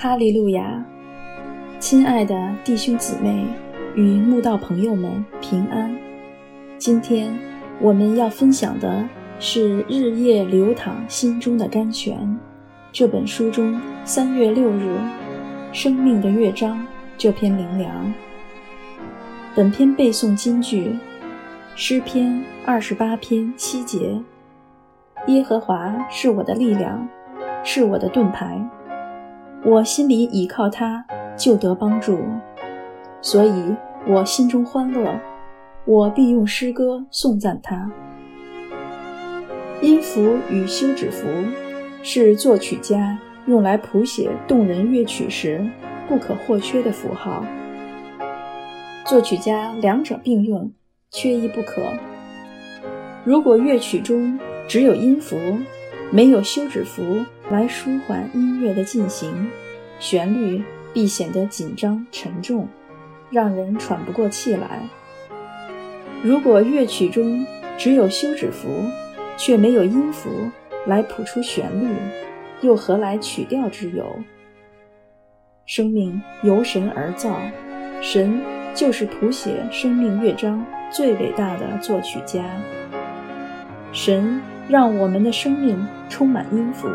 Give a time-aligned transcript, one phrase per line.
[0.00, 0.80] 哈利路亚，
[1.80, 3.44] 亲爱的弟兄姊妹
[3.96, 5.92] 与慕道朋友们平安。
[6.78, 7.36] 今天
[7.80, 9.04] 我们要分享的
[9.40, 12.16] 是《日夜流淌心中的甘泉》
[12.92, 14.88] 这本书中三月六日
[15.74, 16.78] 《生命的乐章》
[17.16, 18.14] 这篇灵粮。
[19.52, 20.96] 本篇背诵金句：
[21.74, 24.16] 诗篇二十八篇七节。
[25.26, 27.04] 耶和华是我的力量，
[27.64, 28.64] 是我的盾牌，
[29.64, 31.04] 我心里倚靠他，
[31.36, 32.20] 就得帮助，
[33.20, 33.74] 所以
[34.06, 35.20] 我心中欢乐，
[35.84, 37.90] 我必用诗歌颂赞他。
[39.82, 41.26] 音符与休止符
[42.02, 45.68] 是作曲家用来谱写动人乐曲时
[46.08, 47.44] 不可或缺的符号。
[49.04, 50.70] 作曲家两者并用，
[51.10, 51.82] 缺一不可。
[53.24, 55.36] 如果乐曲中只有音符，
[56.10, 59.50] 没有休止符来舒缓音乐的进行，
[59.98, 62.68] 旋律必显得紧张沉重，
[63.30, 64.80] 让人喘不过气来。
[66.22, 67.46] 如果乐曲中
[67.76, 68.68] 只有休止符，
[69.36, 70.30] 却没有音符
[70.86, 71.94] 来谱出旋律，
[72.60, 74.04] 又何来曲调之有？
[75.64, 77.38] 生命由神而造，
[78.00, 78.40] 神
[78.74, 82.44] 就是谱写生命乐章最伟大的作曲家。
[83.92, 84.40] 神。
[84.68, 86.90] 让我们的生命充满音符，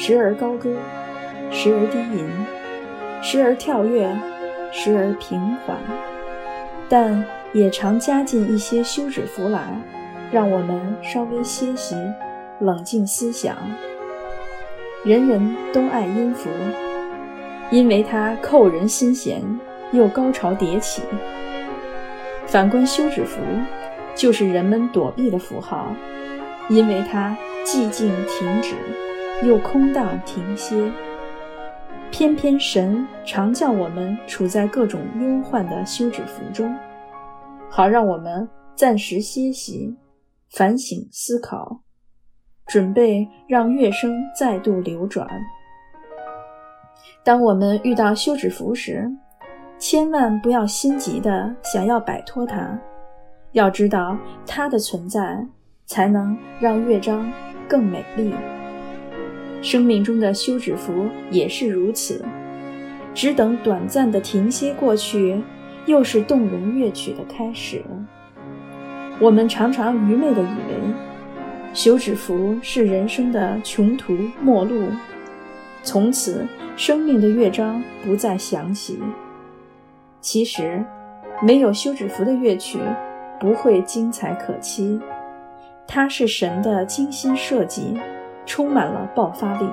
[0.00, 0.76] 时而高歌，
[1.50, 2.30] 时而低吟，
[3.20, 4.08] 时而跳跃，
[4.70, 5.76] 时而平缓，
[6.88, 9.60] 但也常加进一些休止符来，
[10.30, 11.96] 让我们稍微歇息，
[12.60, 13.56] 冷静思想。
[15.04, 16.48] 人人都爱音符，
[17.68, 19.42] 因为它扣人心弦，
[19.90, 21.02] 又高潮迭起。
[22.46, 23.40] 反观休止符，
[24.14, 25.88] 就是人们躲避的符号。
[26.68, 28.74] 因为它寂静停止，
[29.42, 30.90] 又空荡停歇，
[32.10, 36.74] 偏偏神常叫我们处在各种忧患的休止符中，
[37.70, 39.96] 好让我们暂时歇息、
[40.50, 41.80] 反省思考，
[42.66, 45.26] 准备让乐声再度流转。
[47.22, 49.08] 当我们遇到休止符时，
[49.78, 52.78] 千万不要心急的想要摆脱它，
[53.52, 55.46] 要知道它的存在。
[55.88, 57.32] 才能让乐章
[57.66, 58.34] 更美丽。
[59.60, 62.24] 生命中的休止符也是如此，
[63.14, 65.40] 只等短暂的停歇过去，
[65.86, 67.82] 又是动人乐曲的开始。
[69.20, 70.94] 我们常常愚昧地以为，
[71.74, 74.86] 休止符是人生的穷途末路，
[75.82, 76.46] 从此
[76.76, 79.00] 生命的乐章不再响起。
[80.20, 80.84] 其实，
[81.42, 82.78] 没有休止符的乐曲
[83.40, 85.00] 不会精彩可期。
[85.86, 87.94] 它是神的精心设计，
[88.48, 89.68] 充满了爆发力，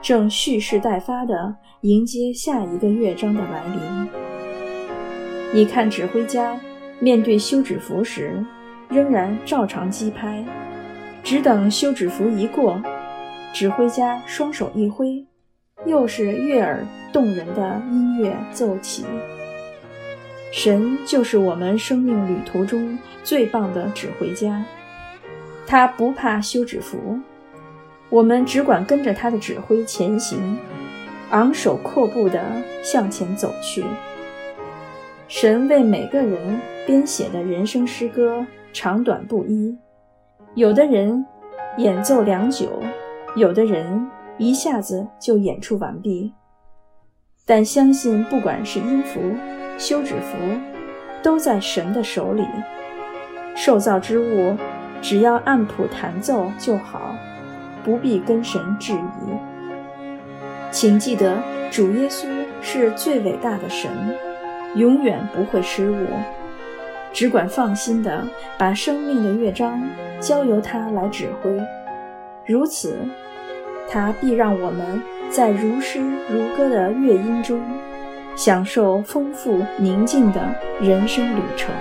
[0.00, 4.08] 正蓄势待发地迎接下一个乐章的来临。
[5.52, 6.58] 你看，指挥家
[7.00, 8.42] 面对休止符时，
[8.88, 10.44] 仍然照常击拍，
[11.24, 12.80] 只等休止符一过，
[13.52, 15.26] 指挥家双手一挥，
[15.84, 19.04] 又是悦耳动人的音乐奏起。
[20.52, 24.64] 神就是我们生命旅途中最棒的指挥家。
[25.66, 27.18] 他不怕休止符，
[28.14, 30.56] 我们只管跟着他的指挥前行，
[31.30, 32.40] 昂首阔步地
[32.80, 33.84] 向前走去。
[35.26, 39.76] 神为每个人编写的人生诗歌长短不一，
[40.54, 41.26] 有的人
[41.78, 42.80] 演奏良久，
[43.34, 44.08] 有的人
[44.38, 46.32] 一下子就演出完毕。
[47.44, 49.20] 但相信，不管是音符、
[49.76, 50.38] 休止符，
[51.20, 52.46] 都在神的手里。
[53.56, 54.56] 受造之物。
[55.02, 57.14] 只要按谱弹奏就好，
[57.84, 58.98] 不必跟神质疑。
[60.70, 61.40] 请记得，
[61.70, 62.26] 主耶稣
[62.60, 63.90] 是最伟大的神，
[64.74, 66.06] 永远不会失误。
[67.12, 68.26] 只管放心的
[68.58, 69.80] 把生命的乐章
[70.18, 71.56] 交由他来指挥，
[72.44, 72.96] 如此，
[73.88, 77.60] 他必让我们在如诗如歌的乐音中，
[78.34, 80.40] 享受丰富宁静的
[80.80, 81.72] 人生旅程。